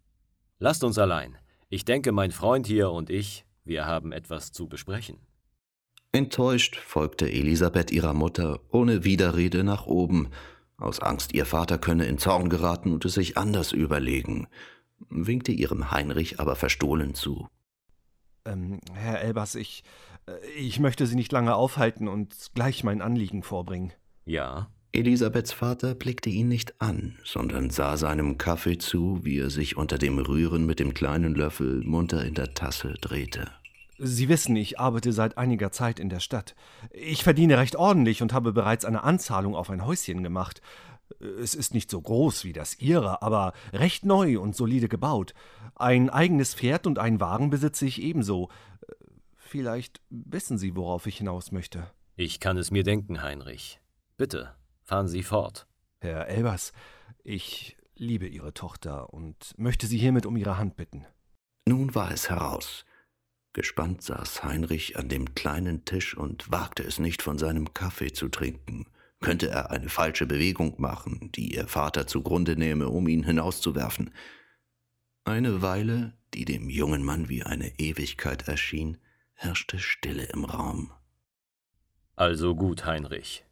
Lasst 0.58 0.82
uns 0.82 0.96
allein. 0.96 1.36
Ich 1.68 1.84
denke, 1.84 2.10
mein 2.10 2.30
Freund 2.30 2.66
hier 2.66 2.90
und 2.90 3.10
ich, 3.10 3.44
wir 3.64 3.84
haben 3.84 4.12
etwas 4.12 4.50
zu 4.50 4.66
besprechen. 4.66 5.18
Enttäuscht 6.12 6.76
folgte 6.76 7.30
Elisabeth 7.30 7.92
ihrer 7.92 8.14
Mutter 8.14 8.60
ohne 8.70 9.04
Widerrede 9.04 9.62
nach 9.62 9.86
oben, 9.86 10.30
aus 10.76 10.98
Angst, 10.98 11.34
ihr 11.34 11.46
Vater 11.46 11.78
könne 11.78 12.06
in 12.06 12.18
Zorn 12.18 12.48
geraten 12.48 12.92
und 12.92 13.04
es 13.04 13.14
sich 13.14 13.36
anders 13.36 13.70
überlegen, 13.70 14.48
winkte 15.08 15.52
ihrem 15.52 15.90
Heinrich 15.90 16.40
aber 16.40 16.56
verstohlen 16.56 17.14
zu. 17.14 17.46
Ähm, 18.44 18.80
Herr 18.94 19.20
Elbers, 19.20 19.54
ich, 19.54 19.84
äh, 20.26 20.32
ich 20.56 20.80
möchte 20.80 21.06
Sie 21.06 21.16
nicht 21.16 21.30
lange 21.30 21.54
aufhalten 21.54 22.08
und 22.08 22.34
gleich 22.54 22.82
mein 22.82 23.02
Anliegen 23.02 23.42
vorbringen. 23.42 23.92
Ja? 24.24 24.70
Elisabeths 24.92 25.52
Vater 25.52 25.94
blickte 25.94 26.30
ihn 26.30 26.48
nicht 26.48 26.80
an, 26.80 27.16
sondern 27.22 27.70
sah 27.70 27.96
seinem 27.96 28.38
Kaffee 28.38 28.78
zu, 28.78 29.20
wie 29.22 29.38
er 29.38 29.50
sich 29.50 29.76
unter 29.76 29.98
dem 29.98 30.18
Rühren 30.18 30.66
mit 30.66 30.80
dem 30.80 30.94
kleinen 30.94 31.36
Löffel 31.36 31.84
munter 31.84 32.24
in 32.24 32.34
der 32.34 32.54
Tasse 32.54 32.94
drehte. 33.00 33.52
Sie 34.02 34.30
wissen, 34.30 34.56
ich 34.56 34.80
arbeite 34.80 35.12
seit 35.12 35.36
einiger 35.36 35.72
Zeit 35.72 36.00
in 36.00 36.08
der 36.08 36.20
Stadt. 36.20 36.54
Ich 36.90 37.22
verdiene 37.22 37.58
recht 37.58 37.76
ordentlich 37.76 38.22
und 38.22 38.32
habe 38.32 38.54
bereits 38.54 38.86
eine 38.86 39.04
Anzahlung 39.04 39.54
auf 39.54 39.68
ein 39.68 39.84
Häuschen 39.84 40.22
gemacht. 40.22 40.62
Es 41.20 41.54
ist 41.54 41.74
nicht 41.74 41.90
so 41.90 42.00
groß 42.00 42.44
wie 42.44 42.54
das 42.54 42.78
Ihre, 42.78 43.20
aber 43.20 43.52
recht 43.74 44.06
neu 44.06 44.40
und 44.40 44.56
solide 44.56 44.88
gebaut. 44.88 45.34
Ein 45.74 46.08
eigenes 46.08 46.54
Pferd 46.54 46.86
und 46.86 46.98
einen 46.98 47.20
Wagen 47.20 47.50
besitze 47.50 47.84
ich 47.84 48.00
ebenso. 48.00 48.48
Vielleicht 49.36 50.00
wissen 50.08 50.56
Sie, 50.56 50.76
worauf 50.76 51.06
ich 51.06 51.18
hinaus 51.18 51.52
möchte. 51.52 51.90
Ich 52.16 52.40
kann 52.40 52.56
es 52.56 52.70
mir 52.70 52.84
denken, 52.84 53.22
Heinrich. 53.22 53.80
Bitte, 54.16 54.54
fahren 54.82 55.08
Sie 55.08 55.22
fort. 55.22 55.66
Herr 56.00 56.26
Elbers, 56.28 56.72
ich 57.22 57.76
liebe 57.96 58.26
Ihre 58.26 58.54
Tochter 58.54 59.12
und 59.12 59.52
möchte 59.58 59.86
Sie 59.86 59.98
hiermit 59.98 60.24
um 60.24 60.38
Ihre 60.38 60.56
Hand 60.56 60.76
bitten. 60.76 61.04
Nun 61.68 61.94
war 61.94 62.10
es 62.10 62.30
heraus. 62.30 62.86
Gespannt 63.52 64.02
saß 64.02 64.44
Heinrich 64.44 64.96
an 64.96 65.08
dem 65.08 65.34
kleinen 65.34 65.84
Tisch 65.84 66.16
und 66.16 66.50
wagte 66.52 66.84
es 66.84 66.98
nicht, 66.98 67.20
von 67.20 67.36
seinem 67.38 67.74
Kaffee 67.74 68.12
zu 68.12 68.28
trinken. 68.28 68.86
Könnte 69.20 69.48
er 69.48 69.70
eine 69.70 69.88
falsche 69.88 70.26
Bewegung 70.26 70.80
machen, 70.80 71.30
die 71.34 71.54
ihr 71.54 71.66
Vater 71.66 72.06
zugrunde 72.06 72.56
nehme, 72.56 72.88
um 72.88 73.08
ihn 73.08 73.24
hinauszuwerfen? 73.24 74.12
Eine 75.24 75.62
Weile, 75.62 76.16
die 76.32 76.44
dem 76.44 76.70
jungen 76.70 77.04
Mann 77.04 77.28
wie 77.28 77.42
eine 77.42 77.78
Ewigkeit 77.78 78.48
erschien, 78.48 78.96
herrschte 79.34 79.78
Stille 79.78 80.24
im 80.24 80.44
Raum. 80.44 80.92
Also 82.16 82.54
gut, 82.54 82.86
Heinrich. 82.86 83.44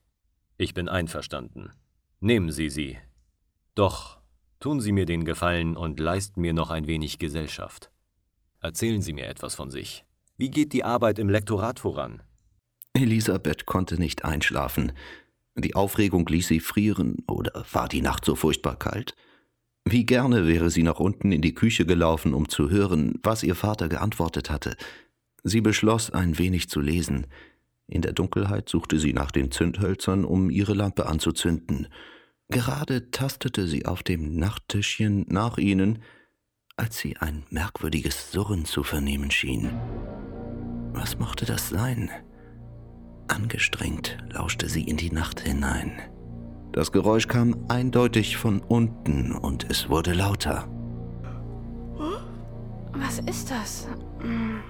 Ich 0.57 0.75
bin 0.75 0.89
einverstanden. 0.89 1.73
Nehmen 2.21 2.51
Sie 2.51 2.71
sie. 2.71 2.99
Doch 3.75 4.19
tun 4.61 4.81
Sie 4.81 4.93
mir 4.93 5.07
den 5.07 5.25
Gefallen 5.25 5.77
und 5.77 6.01
leisten 6.01 6.41
mir 6.41 6.53
noch 6.53 6.71
ein 6.71 6.87
wenig 6.87 7.19
Gesellschaft. 7.19 7.91
Erzählen 8.61 9.03
Sie 9.03 9.13
mir 9.13 9.27
etwas 9.27 9.55
von 9.55 9.71
sich. 9.71 10.05
Wie 10.37 10.51
geht 10.51 10.73
die 10.73 10.85
Arbeit 10.85 11.19
im 11.19 11.29
Lektorat 11.29 11.81
voran? 11.81 12.23
Elisabeth 12.93 13.67
konnte 13.67 13.99
nicht 13.99 14.25
einschlafen. 14.25 14.93
Die 15.57 15.75
Aufregung 15.75 16.27
ließ 16.27 16.49
sie 16.49 16.61
frieren, 16.61 17.17
oder 17.27 17.65
war 17.73 17.89
die 17.89 18.03
Nacht 18.03 18.25
so 18.25 18.35
furchtbar 18.35 18.77
kalt? 18.77 19.15
Wie 19.85 20.05
gerne 20.05 20.47
wäre 20.47 20.71
sie 20.71 20.83
nach 20.83 21.01
unten 21.01 21.33
in 21.33 21.41
die 21.41 21.55
Küche 21.55 21.87
gelaufen, 21.87 22.35
um 22.35 22.49
zu 22.49 22.71
hören, 22.71 23.19
was 23.23 23.43
ihr 23.43 23.55
Vater 23.55 23.89
geantwortet 23.89 24.51
hatte. 24.51 24.77
Sie 25.45 25.61
beschloss, 25.61 26.11
ein 26.11 26.39
wenig 26.39 26.69
zu 26.69 26.81
lesen. 26.81 27.27
In 27.87 28.03
der 28.03 28.13
Dunkelheit 28.13 28.69
suchte 28.69 28.99
sie 28.99 29.13
nach 29.13 29.31
den 29.31 29.51
Zündhölzern, 29.51 30.25
um 30.25 30.51
ihre 30.51 30.75
Lampe 30.75 31.07
anzuzünden. 31.07 31.89
Gerade 32.51 33.11
tastete 33.11 33.67
sie 33.67 33.87
auf 33.87 34.03
dem 34.03 34.37
Nachttischchen 34.37 35.25
nach 35.29 35.59
ihnen, 35.59 36.01
als 36.79 36.99
sie 36.99 37.17
ein 37.19 37.45
merkwürdiges 37.51 38.33
Surren 38.33 38.65
zu 38.65 38.83
vernehmen 38.83 39.31
schien. 39.31 39.71
Was 40.93 41.19
mochte 41.19 41.45
das 41.45 41.69
sein? 41.69 42.11
Angestrengt 43.27 44.17
lauschte 44.31 44.69
sie 44.69 44.85
in 44.85 44.97
die 44.97 45.11
Nacht 45.11 45.41
hinein. 45.41 46.01
Das 46.73 46.93
Geräusch 46.93 47.27
kam 47.27 47.67
eindeutig 47.69 48.37
von 48.37 48.61
unten 48.61 49.33
und 49.33 49.69
es 49.69 49.91
wurde 49.91 50.15
lauter. 50.15 50.69
Was 52.93 53.19
ist 53.21 53.51
das? 53.51 53.89
Hm. 54.21 54.61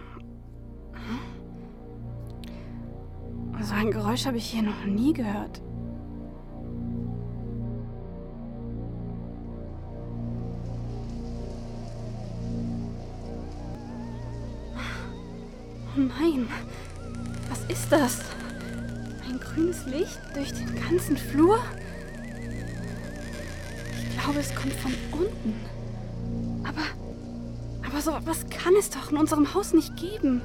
So 3.61 3.75
ein 3.75 3.91
Geräusch 3.91 4.27
habe 4.27 4.38
ich 4.38 4.47
hier 4.47 4.62
noch 4.62 4.85
nie 4.87 5.12
gehört. 5.12 5.61
Oh 15.99 16.00
nein, 16.00 16.47
was 17.49 17.59
ist 17.69 17.90
das? 17.90 18.21
Ein 19.28 19.40
grünes 19.40 19.85
Licht 19.87 20.21
durch 20.33 20.52
den 20.52 20.81
ganzen 20.81 21.17
Flur? 21.17 21.59
Ich 23.99 24.23
glaube, 24.23 24.38
es 24.38 24.55
kommt 24.55 24.75
von 24.75 24.93
unten. 25.11 25.55
Aber, 26.62 26.85
aber 27.85 28.00
so 28.00 28.12
was 28.26 28.49
kann 28.49 28.75
es 28.78 28.90
doch 28.90 29.11
in 29.11 29.17
unserem 29.17 29.52
Haus 29.55 29.73
nicht 29.73 29.97
geben. 29.97 30.40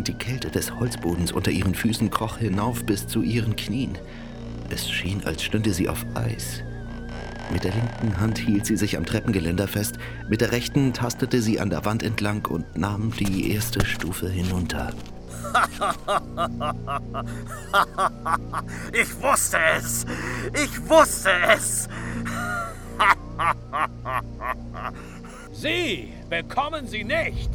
Die 0.00 0.12
Kälte 0.12 0.50
des 0.50 0.74
Holzbodens 0.74 1.32
unter 1.32 1.50
ihren 1.50 1.74
Füßen 1.74 2.10
kroch 2.10 2.36
hinauf 2.36 2.84
bis 2.84 3.06
zu 3.06 3.22
ihren 3.22 3.56
Knien. 3.56 3.96
Es 4.68 4.90
schien, 4.90 5.24
als 5.24 5.42
stünde 5.42 5.72
sie 5.72 5.88
auf 5.88 6.04
Eis. 6.14 6.62
Mit 7.52 7.64
der 7.64 7.72
linken 7.72 8.20
Hand 8.20 8.38
hielt 8.38 8.66
sie 8.66 8.76
sich 8.76 8.96
am 8.96 9.04
Treppengeländer 9.04 9.66
fest, 9.66 9.96
mit 10.28 10.40
der 10.40 10.52
rechten 10.52 10.92
tastete 10.92 11.42
sie 11.42 11.58
an 11.58 11.70
der 11.70 11.84
Wand 11.84 12.04
entlang 12.04 12.46
und 12.46 12.76
nahm 12.76 13.12
die 13.18 13.50
erste 13.52 13.84
Stufe 13.84 14.28
hinunter. 14.28 14.92
ich 18.92 19.20
wusste 19.20 19.58
es! 19.76 20.06
Ich 20.54 20.88
wusste 20.88 21.32
es! 21.48 21.88
Sie 25.52 26.12
bekommen 26.28 26.86
sie 26.86 27.02
nicht! 27.04 27.50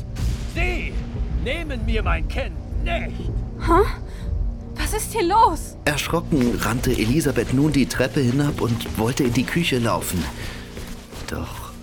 Sie 0.53 0.93
nehmen 1.43 1.85
mir 1.85 2.03
mein 2.03 2.27
Kind 2.27 2.83
nicht! 2.83 3.31
Hä? 3.65 3.81
Was 4.95 5.03
ist 5.03 5.11
hier 5.11 5.27
los? 5.27 5.75
Erschrocken 5.83 6.57
rannte 6.61 6.91
Elisabeth 6.91 7.53
nun 7.53 7.73
die 7.73 7.85
Treppe 7.85 8.21
hinab 8.21 8.61
und 8.61 8.97
wollte 8.97 9.25
in 9.25 9.33
die 9.33 9.43
Küche 9.43 9.77
laufen. 9.77 10.23
Doch 11.27 11.73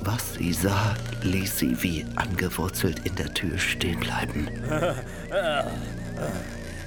was 0.00 0.34
sie 0.34 0.52
sah, 0.52 0.94
ließ 1.22 1.58
sie 1.58 1.82
wie 1.82 2.04
angewurzelt 2.16 3.00
in 3.06 3.14
der 3.14 3.32
Tür 3.32 3.56
stehen 3.58 3.98
bleiben. 4.00 4.48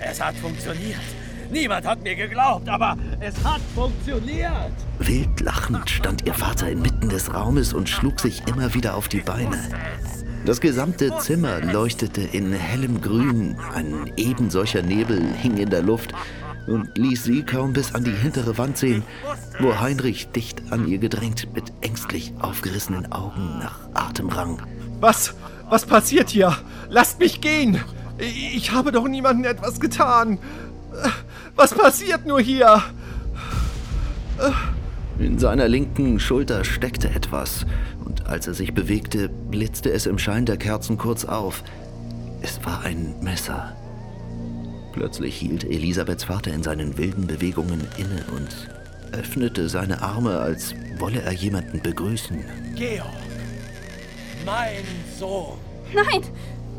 Es 0.03 0.19
hat 0.19 0.35
funktioniert. 0.35 0.99
Niemand 1.51 1.85
hat 1.85 2.03
mir 2.03 2.15
geglaubt, 2.15 2.67
aber 2.69 2.97
es 3.19 3.35
hat 3.43 3.61
funktioniert. 3.73 4.71
Wild 4.99 5.39
lachend 5.41 5.89
stand 5.89 6.25
ihr 6.25 6.33
Vater 6.33 6.69
inmitten 6.69 7.09
des 7.09 7.33
Raumes 7.33 7.73
und 7.73 7.89
schlug 7.89 8.19
sich 8.19 8.47
immer 8.47 8.73
wieder 8.73 8.95
auf 8.95 9.07
die 9.07 9.21
Beine. 9.21 9.57
Das 10.43 10.59
gesamte 10.59 11.15
Zimmer 11.19 11.61
leuchtete 11.61 12.21
in 12.21 12.51
hellem 12.51 12.99
Grün, 12.99 13.57
ein 13.75 14.11
eben 14.17 14.49
solcher 14.49 14.81
Nebel 14.81 15.21
hing 15.33 15.57
in 15.57 15.69
der 15.69 15.83
Luft, 15.83 16.13
und 16.67 16.97
ließ 16.97 17.23
sie 17.23 17.43
kaum 17.43 17.73
bis 17.73 17.93
an 17.93 18.03
die 18.03 18.11
hintere 18.11 18.57
Wand 18.57 18.77
sehen, 18.77 19.03
wo 19.59 19.79
Heinrich 19.79 20.31
dicht 20.31 20.71
an 20.71 20.87
ihr 20.87 20.97
gedrängt 20.97 21.53
mit 21.53 21.71
ängstlich 21.81 22.33
aufgerissenen 22.39 23.11
Augen 23.11 23.59
nach 23.59 23.79
Atem 23.93 24.29
rang. 24.29 24.61
Was? 24.99 25.35
Was 25.69 25.85
passiert 25.85 26.29
hier? 26.29 26.57
Lasst 26.89 27.19
mich 27.19 27.41
gehen! 27.41 27.79
Ich 28.17 28.71
habe 28.71 28.91
doch 28.91 29.07
niemandem 29.07 29.51
etwas 29.51 29.79
getan. 29.79 30.39
Was 31.55 31.73
passiert 31.73 32.25
nur 32.25 32.41
hier? 32.41 32.83
In 35.21 35.37
seiner 35.37 35.67
linken 35.67 36.19
Schulter 36.19 36.63
steckte 36.63 37.07
etwas, 37.09 37.67
und 38.03 38.25
als 38.25 38.47
er 38.47 38.55
sich 38.55 38.73
bewegte, 38.73 39.29
blitzte 39.29 39.91
es 39.91 40.07
im 40.07 40.17
Schein 40.17 40.47
der 40.47 40.57
Kerzen 40.57 40.97
kurz 40.97 41.25
auf. 41.25 41.63
Es 42.41 42.65
war 42.65 42.81
ein 42.83 43.13
Messer. 43.21 43.75
Plötzlich 44.93 45.37
hielt 45.37 45.63
Elisabeths 45.63 46.23
Vater 46.23 46.51
in 46.51 46.63
seinen 46.63 46.97
wilden 46.97 47.27
Bewegungen 47.27 47.87
inne 47.97 48.23
und 48.35 48.69
öffnete 49.11 49.69
seine 49.69 50.01
Arme, 50.01 50.39
als 50.39 50.73
wolle 50.97 51.21
er 51.21 51.33
jemanden 51.33 51.81
begrüßen. 51.81 52.43
Georg, 52.75 53.05
mein 54.43 54.83
Sohn. 55.19 55.59
Nein, 55.93 56.23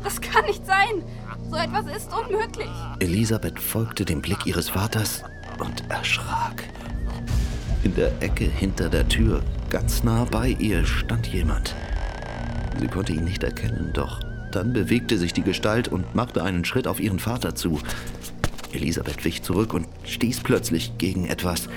das 0.03 0.19
kann 0.19 0.43
nicht 0.45 0.65
sein. 0.65 1.01
So 1.49 1.55
etwas 1.55 1.85
ist 1.95 2.09
unmöglich. 2.13 2.69
Elisabeth 2.99 3.59
folgte 3.59 4.03
dem 4.03 4.21
Blick 4.21 4.45
ihres 4.45 4.69
Vaters 4.71 5.23
und 5.59 5.89
erschrak. 5.89 6.63
In 7.83 7.95
der 7.95 8.11
Ecke 8.21 8.45
hinter 8.45 8.89
der 8.89 9.07
Tür, 9.07 9.43
ganz 9.69 10.03
nah 10.03 10.23
bei 10.25 10.49
ihr, 10.49 10.85
stand 10.85 11.27
jemand. 11.27 11.75
Sie 12.79 12.87
konnte 12.87 13.13
ihn 13.13 13.25
nicht 13.25 13.43
erkennen, 13.43 13.91
doch 13.93 14.19
dann 14.53 14.71
bewegte 14.71 15.17
sich 15.17 15.33
die 15.33 15.41
Gestalt 15.41 15.87
und 15.87 16.15
machte 16.15 16.43
einen 16.43 16.63
Schritt 16.63 16.87
auf 16.87 16.99
ihren 16.99 17.19
Vater 17.19 17.55
zu. 17.55 17.79
Elisabeth 18.71 19.25
wich 19.25 19.43
zurück 19.43 19.73
und 19.73 19.87
stieß 20.05 20.41
plötzlich 20.41 20.97
gegen 20.97 21.25
etwas. 21.25 21.67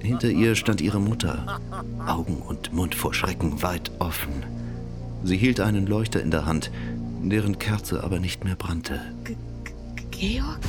Hinter 0.00 0.28
ihr 0.28 0.54
stand 0.54 0.80
ihre 0.80 1.00
Mutter, 1.00 1.60
Augen 2.06 2.36
und 2.36 2.72
Mund 2.72 2.94
vor 2.94 3.12
Schrecken 3.14 3.62
weit 3.62 3.90
offen. 3.98 4.44
Sie 5.24 5.36
hielt 5.36 5.60
einen 5.60 5.86
Leuchter 5.86 6.22
in 6.22 6.30
der 6.30 6.46
Hand, 6.46 6.70
deren 7.22 7.58
Kerze 7.58 8.04
aber 8.04 8.20
nicht 8.20 8.44
mehr 8.44 8.56
brannte. 8.56 9.00
G 9.24 9.36
Georg? 10.10 10.60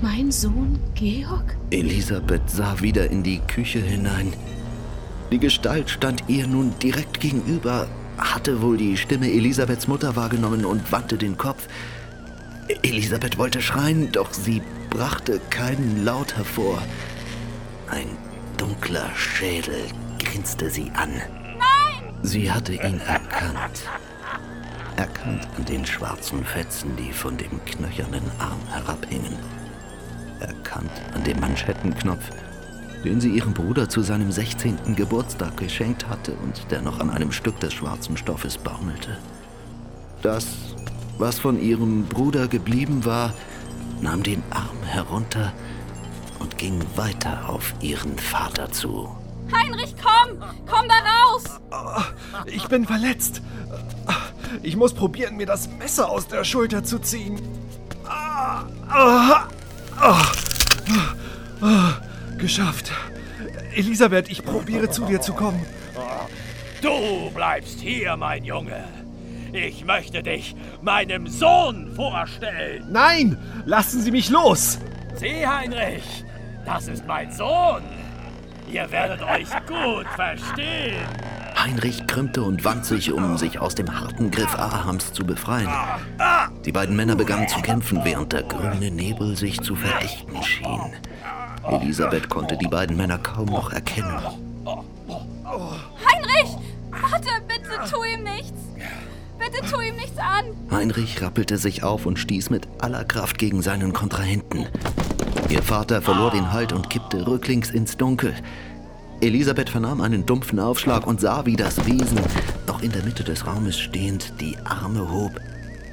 Mein 0.00 0.30
Sohn 0.30 0.78
Georg? 0.94 1.56
Elisabeth 1.70 2.48
sah 2.48 2.80
wieder 2.80 3.10
in 3.10 3.24
die 3.24 3.40
Küche 3.40 3.80
hinein. 3.80 4.32
Die 5.32 5.40
Gestalt 5.40 5.90
stand 5.90 6.22
ihr 6.28 6.46
nun 6.46 6.72
direkt 6.78 7.18
gegenüber, 7.18 7.88
hatte 8.16 8.62
wohl 8.62 8.76
die 8.76 8.96
Stimme 8.96 9.28
Elisabeths 9.28 9.88
Mutter 9.88 10.14
wahrgenommen 10.14 10.64
und 10.64 10.92
wandte 10.92 11.18
den 11.18 11.36
Kopf. 11.36 11.66
Elisabeth 12.82 13.38
wollte 13.38 13.60
schreien, 13.60 14.12
doch 14.12 14.32
sie 14.32 14.62
brachte 14.88 15.40
keinen 15.50 16.04
Laut 16.04 16.36
hervor. 16.36 16.80
Ein 17.90 18.16
dunkler 18.56 19.10
Schädel 19.16 19.82
grinste 20.22 20.70
sie 20.70 20.92
an. 20.94 21.10
Nein! 21.58 22.12
Sie 22.22 22.52
hatte 22.52 22.74
ihn 22.74 23.00
erkannt. 23.00 23.82
Erkannt 24.94 25.48
an 25.56 25.64
den 25.64 25.84
schwarzen 25.84 26.44
Fetzen, 26.44 26.94
die 26.96 27.12
von 27.12 27.36
dem 27.36 27.64
knöchernen 27.64 28.30
Arm 28.38 28.60
herabhingen. 28.70 29.57
Erkannt 30.40 30.90
an 31.14 31.24
dem 31.24 31.40
Manschettenknopf, 31.40 32.30
den 33.04 33.20
sie 33.20 33.30
ihrem 33.30 33.54
Bruder 33.54 33.88
zu 33.88 34.02
seinem 34.02 34.30
16. 34.30 34.94
Geburtstag 34.94 35.56
geschenkt 35.56 36.08
hatte 36.08 36.32
und 36.34 36.70
der 36.70 36.82
noch 36.82 37.00
an 37.00 37.10
einem 37.10 37.32
Stück 37.32 37.58
des 37.60 37.72
schwarzen 37.72 38.16
Stoffes 38.16 38.58
baumelte. 38.58 39.18
Das, 40.22 40.46
was 41.18 41.38
von 41.38 41.60
ihrem 41.60 42.04
Bruder 42.04 42.48
geblieben 42.48 43.04
war, 43.04 43.34
nahm 44.00 44.22
den 44.22 44.42
Arm 44.50 44.82
herunter 44.84 45.52
und 46.38 46.58
ging 46.58 46.84
weiter 46.96 47.48
auf 47.48 47.74
ihren 47.80 48.18
Vater 48.18 48.70
zu. 48.70 49.08
Heinrich, 49.52 49.94
komm! 49.96 50.38
Komm 50.66 50.88
da 50.88 50.94
raus! 50.94 51.44
Ich 52.46 52.66
bin 52.68 52.84
verletzt. 52.86 53.42
Ich 54.62 54.76
muss 54.76 54.94
probieren, 54.94 55.36
mir 55.36 55.46
das 55.46 55.68
Messer 55.68 56.08
aus 56.08 56.26
der 56.28 56.44
Schulter 56.44 56.84
zu 56.84 56.98
ziehen. 56.98 57.40
Ah, 58.06 58.64
ah, 58.88 59.48
ah, 60.00 60.32
ah, 61.60 61.94
geschafft. 62.38 62.90
Elisabeth, 63.74 64.30
ich 64.30 64.44
probiere 64.44 64.90
zu 64.90 65.04
dir 65.04 65.20
zu 65.20 65.32
kommen. 65.32 65.64
Du 66.82 67.30
bleibst 67.34 67.80
hier, 67.80 68.16
mein 68.16 68.44
Junge. 68.44 68.84
Ich 69.52 69.84
möchte 69.84 70.22
dich 70.22 70.54
meinem 70.82 71.26
Sohn 71.26 71.92
vorstellen. 71.94 72.86
Nein, 72.90 73.36
lassen 73.64 74.00
Sie 74.00 74.10
mich 74.10 74.30
los. 74.30 74.78
Sieh, 75.16 75.46
Heinrich, 75.46 76.24
das 76.64 76.86
ist 76.88 77.06
mein 77.06 77.32
Sohn. 77.32 77.82
Ihr 78.70 78.90
werdet 78.90 79.22
euch 79.22 79.48
gut 79.66 80.06
verstehen. 80.14 81.06
Heinrich 81.64 82.06
krümmte 82.06 82.42
und 82.42 82.64
wand 82.64 82.84
sich, 82.84 83.12
um 83.12 83.36
sich 83.36 83.58
aus 83.58 83.74
dem 83.74 84.00
harten 84.00 84.30
Griff 84.30 84.54
Ahams 84.54 85.12
zu 85.12 85.24
befreien. 85.24 85.68
Die 86.64 86.72
beiden 86.72 86.94
Männer 86.94 87.16
begannen 87.16 87.48
zu 87.48 87.60
kämpfen, 87.60 88.00
während 88.04 88.32
der 88.32 88.44
grüne 88.44 88.90
Nebel 88.90 89.36
sich 89.36 89.60
zu 89.60 89.74
verächten 89.74 90.42
schien. 90.42 90.80
Elisabeth 91.68 92.28
konnte 92.28 92.56
die 92.56 92.68
beiden 92.68 92.96
Männer 92.96 93.18
kaum 93.18 93.46
noch 93.46 93.72
erkennen. 93.72 94.20
Heinrich! 96.06 96.56
Warte, 96.90 97.28
bitte 97.46 97.90
tu 97.90 98.04
ihm 98.04 98.22
nichts! 98.22 98.60
Bitte 99.38 99.70
tu 99.70 99.80
ihm 99.80 99.96
nichts 99.96 100.18
an! 100.18 100.44
Heinrich 100.70 101.20
rappelte 101.22 101.58
sich 101.58 101.82
auf 101.82 102.06
und 102.06 102.18
stieß 102.18 102.50
mit 102.50 102.68
aller 102.80 103.04
Kraft 103.04 103.38
gegen 103.38 103.62
seinen 103.62 103.92
Kontrahenten. 103.92 104.66
Ihr 105.48 105.62
Vater 105.62 106.02
verlor 106.02 106.30
den 106.30 106.52
Halt 106.52 106.72
und 106.72 106.90
kippte 106.90 107.26
rücklings 107.26 107.70
ins 107.70 107.96
Dunkel. 107.96 108.34
Elisabeth 109.20 109.68
vernahm 109.68 110.00
einen 110.00 110.26
dumpfen 110.26 110.60
Aufschlag 110.60 111.06
und 111.06 111.20
sah, 111.20 111.44
wie 111.44 111.56
das 111.56 111.84
Wesen, 111.86 112.20
noch 112.68 112.82
in 112.82 112.92
der 112.92 113.02
Mitte 113.02 113.24
des 113.24 113.46
Raumes 113.46 113.78
stehend, 113.78 114.40
die 114.40 114.56
Arme 114.64 115.10
hob, 115.10 115.40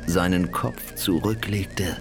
seinen 0.05 0.51
Kopf 0.51 0.93
zurücklegte 0.93 1.97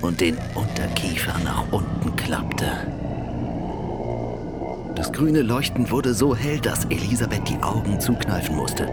und 0.00 0.20
den 0.20 0.36
Unterkiefer 0.54 1.36
nach 1.44 1.72
unten 1.72 2.14
klappte. 2.14 2.66
Das 4.94 5.12
grüne 5.12 5.42
Leuchten 5.42 5.90
wurde 5.90 6.14
so 6.14 6.36
hell, 6.36 6.60
dass 6.60 6.84
Elisabeth 6.84 7.48
die 7.48 7.62
Augen 7.62 7.98
zukneifen 7.98 8.54
musste. 8.54 8.88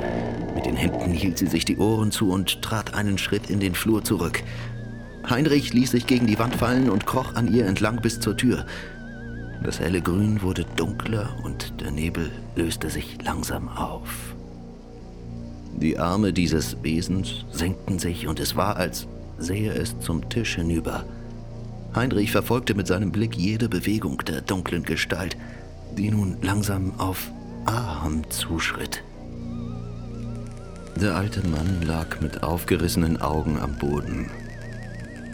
Mit 0.55 0.65
den 0.65 0.75
Händen 0.75 1.11
hielt 1.11 1.37
sie 1.37 1.47
sich 1.47 1.65
die 1.65 1.77
Ohren 1.77 2.11
zu 2.11 2.31
und 2.31 2.63
trat 2.63 2.95
einen 2.95 3.19
Schritt 3.19 3.51
in 3.51 3.59
den 3.59 3.75
Flur 3.75 4.03
zurück. 4.03 4.41
Heinrich 5.29 5.73
ließ 5.73 5.91
sich 5.91 6.07
gegen 6.07 6.25
die 6.25 6.39
Wand 6.39 6.55
fallen 6.55 6.89
und 6.89 7.05
kroch 7.05 7.35
an 7.35 7.53
ihr 7.53 7.67
entlang 7.67 8.01
bis 8.01 8.19
zur 8.19 8.35
Tür. 8.35 8.65
Das 9.63 9.79
helle 9.79 10.01
Grün 10.01 10.41
wurde 10.41 10.65
dunkler 10.75 11.29
und 11.43 11.81
der 11.81 11.91
Nebel 11.91 12.31
löste 12.55 12.89
sich 12.89 13.17
langsam 13.23 13.69
auf. 13.69 14.35
Die 15.75 15.99
Arme 15.99 16.33
dieses 16.33 16.81
Wesens 16.83 17.45
senkten 17.51 17.99
sich 17.99 18.27
und 18.27 18.39
es 18.39 18.55
war, 18.55 18.77
als 18.77 19.07
sehe 19.37 19.71
es 19.73 19.99
zum 19.99 20.27
Tisch 20.29 20.55
hinüber. 20.55 21.05
Heinrich 21.95 22.31
verfolgte 22.31 22.75
mit 22.75 22.87
seinem 22.87 23.11
Blick 23.11 23.35
jede 23.35 23.69
Bewegung 23.69 24.23
der 24.25 24.41
dunklen 24.41 24.83
Gestalt, 24.83 25.37
die 25.97 26.11
nun 26.11 26.37
langsam 26.41 26.93
auf 26.99 27.31
Aham 27.65 28.29
zuschritt. 28.29 29.03
Der 30.99 31.15
alte 31.15 31.47
Mann 31.47 31.81
lag 31.85 32.21
mit 32.21 32.41
aufgerissenen 32.41 33.21
Augen 33.21 33.59
am 33.59 33.75
Boden. 33.77 34.29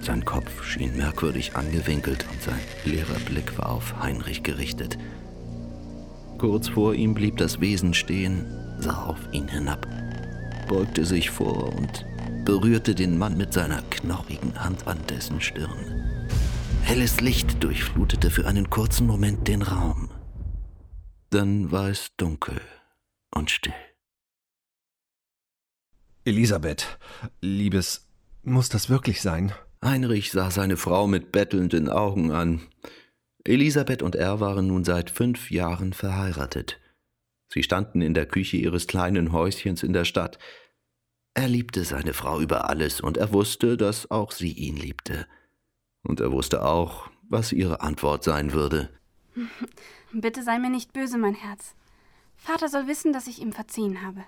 Sein 0.03 0.25
Kopf 0.25 0.65
schien 0.65 0.97
merkwürdig 0.97 1.55
angewinkelt 1.55 2.25
und 2.29 2.41
sein 2.41 2.59
leerer 2.83 3.19
Blick 3.19 3.57
war 3.57 3.69
auf 3.69 4.01
Heinrich 4.01 4.43
gerichtet. 4.43 4.97
Kurz 6.37 6.67
vor 6.67 6.93
ihm 6.93 7.13
blieb 7.13 7.37
das 7.37 7.61
Wesen 7.61 7.93
stehen, 7.93 8.45
sah 8.79 9.05
auf 9.05 9.19
ihn 9.31 9.47
hinab, 9.47 9.87
beugte 10.67 11.05
sich 11.05 11.29
vor 11.29 11.73
und 11.73 12.05
berührte 12.43 12.95
den 12.95 13.17
Mann 13.17 13.37
mit 13.37 13.53
seiner 13.53 13.81
knorrigen 13.83 14.61
Hand 14.61 14.87
an 14.87 14.99
dessen 15.07 15.39
Stirn. 15.39 16.03
Helles 16.81 17.21
Licht 17.21 17.63
durchflutete 17.63 18.29
für 18.29 18.45
einen 18.45 18.69
kurzen 18.69 19.07
Moment 19.07 19.47
den 19.47 19.61
Raum. 19.61 20.11
Dann 21.29 21.71
war 21.71 21.87
es 21.87 22.11
dunkel 22.17 22.59
und 23.33 23.49
still. 23.49 23.73
Elisabeth, 26.25 26.99
Liebes, 27.39 28.05
muss 28.43 28.67
das 28.67 28.89
wirklich 28.89 29.21
sein? 29.21 29.53
Heinrich 29.83 30.31
sah 30.31 30.49
seine 30.49 30.77
Frau 30.77 31.07
mit 31.07 31.31
bettelnden 31.33 31.89
Augen 31.89 32.31
an. 32.31 32.61
Elisabeth 33.43 34.01
und 34.01 34.15
er 34.15 34.39
waren 34.39 34.67
nun 34.67 34.85
seit 34.85 35.09
fünf 35.09 35.51
Jahren 35.51 35.91
verheiratet. 35.91 36.79
Sie 37.49 37.63
standen 37.63 38.01
in 38.01 38.13
der 38.13 38.25
Küche 38.25 38.57
ihres 38.57 38.87
kleinen 38.87 39.33
Häuschens 39.33 39.83
in 39.83 39.91
der 39.91 40.05
Stadt. 40.05 40.39
Er 41.33 41.49
liebte 41.49 41.83
seine 41.83 42.13
Frau 42.13 42.39
über 42.39 42.69
alles 42.69 43.01
und 43.01 43.17
er 43.17 43.33
wusste, 43.33 43.75
dass 43.75 44.09
auch 44.09 44.31
sie 44.31 44.53
ihn 44.53 44.77
liebte. 44.77 45.27
Und 46.03 46.21
er 46.21 46.31
wusste 46.31 46.63
auch, 46.63 47.09
was 47.27 47.51
ihre 47.51 47.81
Antwort 47.81 48.23
sein 48.23 48.53
würde. 48.53 48.89
Bitte 50.13 50.43
sei 50.43 50.59
mir 50.59 50.69
nicht 50.69 50.93
böse, 50.93 51.17
mein 51.17 51.35
Herz. 51.35 51.75
Vater 52.37 52.69
soll 52.69 52.87
wissen, 52.87 53.11
dass 53.11 53.27
ich 53.27 53.41
ihm 53.41 53.51
verziehen 53.51 54.01
habe. 54.01 54.23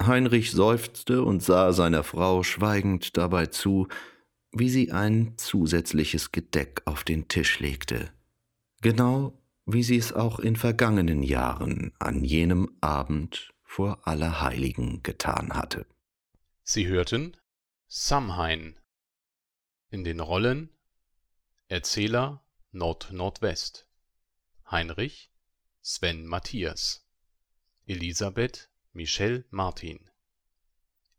Heinrich 0.00 0.52
seufzte 0.52 1.22
und 1.22 1.42
sah 1.42 1.72
seiner 1.72 2.04
Frau 2.04 2.42
schweigend 2.42 3.16
dabei 3.16 3.46
zu, 3.46 3.88
wie 4.54 4.70
sie 4.70 4.92
ein 4.92 5.36
zusätzliches 5.36 6.32
Gedeck 6.32 6.82
auf 6.84 7.04
den 7.04 7.28
Tisch 7.28 7.58
legte. 7.58 8.12
Genau 8.80 9.40
wie 9.66 9.82
sie 9.82 9.96
es 9.96 10.12
auch 10.12 10.38
in 10.38 10.56
vergangenen 10.56 11.22
Jahren 11.22 11.92
an 11.98 12.22
jenem 12.22 12.76
Abend 12.80 13.52
vor 13.62 14.06
Allerheiligen 14.06 15.02
getan 15.02 15.54
hatte. 15.54 15.86
Sie 16.62 16.86
hörten 16.86 17.36
Samhain. 17.88 18.78
In 19.90 20.04
den 20.04 20.20
Rollen 20.20 20.70
Erzähler 21.68 22.44
Nord-Nordwest 22.72 23.88
Heinrich 24.70 25.30
Sven 25.80 26.26
Matthias 26.26 27.06
Elisabeth 27.86 28.70
Michelle 28.92 29.44
Martin 29.50 30.10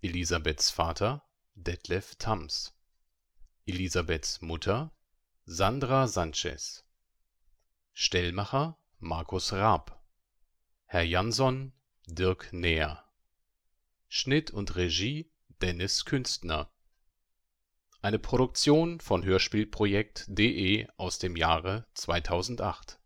Elisabeths 0.01 0.69
Vater 0.69 1.23
Detlef 1.55 2.15
Tams 2.15 2.74
Elisabeths 3.67 4.43
Mutter 4.43 4.91
Sandra 5.45 6.07
Sanchez. 6.07 6.85
Stellmacher 7.93 8.77
Markus 8.99 9.53
Raab. 9.53 10.05
Herr 10.85 11.01
Jansson 11.01 11.73
Dirk 12.05 12.53
Näher. 12.53 13.03
Schnitt 14.07 14.51
und 14.51 14.75
Regie 14.75 15.31
Dennis 15.63 16.05
Künstner. 16.05 16.71
Eine 18.01 18.19
Produktion 18.19 18.99
von 18.99 19.25
Hörspielprojekt.de 19.25 20.87
aus 20.97 21.17
dem 21.17 21.35
Jahre 21.35 21.87
2008 21.95 22.99